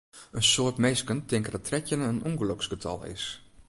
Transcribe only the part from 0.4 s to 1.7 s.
soad minsken tinke dat